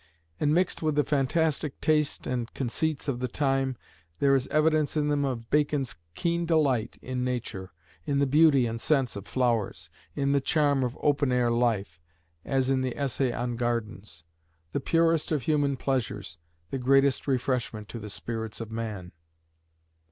And 0.39 0.51
mixed 0.51 0.81
with 0.81 0.95
the 0.95 1.03
fantastic 1.03 1.79
taste 1.79 2.25
and 2.25 2.51
conceits 2.55 3.07
of 3.07 3.19
the 3.19 3.27
time, 3.27 3.77
there 4.17 4.33
is 4.33 4.47
evidence 4.47 4.97
in 4.97 5.09
them 5.09 5.23
of 5.23 5.51
Bacon's 5.51 5.95
keen 6.15 6.47
delight 6.47 6.97
in 7.03 7.23
nature, 7.23 7.71
in 8.03 8.17
the 8.17 8.25
beauty 8.25 8.65
and 8.65 8.81
scents 8.81 9.15
of 9.15 9.27
flowers, 9.27 9.91
in 10.15 10.31
the 10.31 10.41
charm 10.41 10.83
of 10.83 10.97
open 11.01 11.31
air 11.31 11.51
life, 11.51 11.99
as 12.43 12.71
in 12.71 12.81
the 12.81 12.97
essay 12.97 13.31
on 13.31 13.57
Gardens, 13.57 14.23
"The 14.71 14.79
purest 14.79 15.31
of 15.31 15.43
human 15.43 15.77
pleasures, 15.77 16.39
the 16.71 16.79
greatest 16.79 17.27
refreshment 17.27 17.87
to 17.89 17.99
the 17.99 18.09
spirits 18.09 18.59
of 18.59 18.71
man." 18.71 19.11